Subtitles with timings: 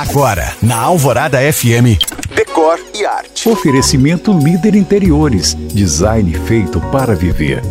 [0.00, 2.00] Agora, na Alvorada FM,
[2.34, 3.46] Decor e Arte.
[3.46, 7.62] Oferecimento Líder Interiores, design feito para viver.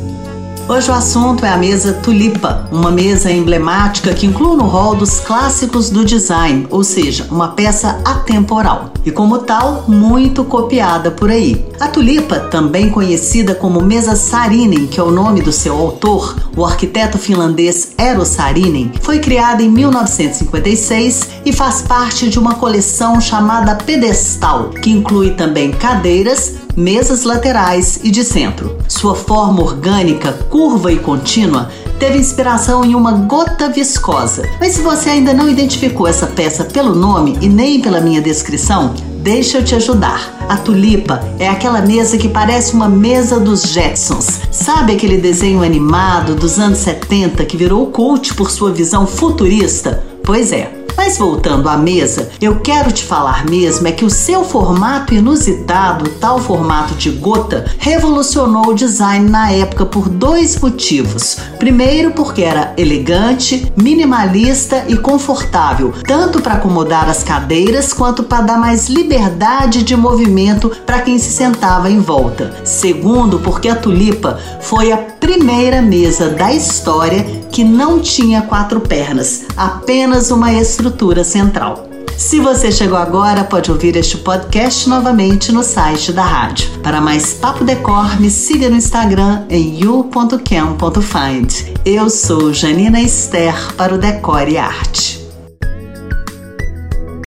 [0.68, 5.20] Hoje o assunto é a mesa Tulipa, uma mesa emblemática que inclui no rol dos
[5.22, 11.66] clássicos do design, ou seja, uma peça atemporal e, como tal, muito copiada por aí.
[11.80, 16.66] A Tulipa, também conhecida como mesa Saarinen, que é o nome do seu autor, o
[16.66, 23.76] arquiteto finlandês Eero Saarinen, foi criada em 1956 e faz parte de uma coleção chamada
[23.76, 28.78] Pedestal, que inclui também cadeiras, mesas laterais e de centro.
[28.86, 34.50] Sua forma orgânica, curva e contínua teve inspiração em uma gota viscosa.
[34.60, 38.96] Mas se você ainda não identificou essa peça pelo nome e nem pela minha descrição,
[39.22, 40.34] Deixa eu te ajudar.
[40.48, 44.40] A tulipa é aquela mesa que parece uma mesa dos Jetsons.
[44.50, 50.02] Sabe aquele desenho animado dos anos 70 que virou cult por sua visão futurista?
[50.24, 54.44] Pois é, mas voltando à mesa, eu quero te falar mesmo é que o seu
[54.44, 61.38] formato inusitado, tal formato de gota, revolucionou o design na época por dois motivos.
[61.58, 68.58] Primeiro, porque era elegante, minimalista e confortável, tanto para acomodar as cadeiras quanto para dar
[68.58, 72.54] mais liberdade de movimento para quem se sentava em volta.
[72.66, 74.98] Segundo, porque a tulipa foi a
[75.30, 81.88] primeira mesa da história que não tinha quatro pernas, apenas uma estrutura central.
[82.18, 86.80] Se você chegou agora, pode ouvir este podcast novamente no site da rádio.
[86.82, 91.54] Para mais Papo Decor, me siga no Instagram em you.cam.find.
[91.86, 95.19] Eu sou Janina Esther para o Decor e Arte.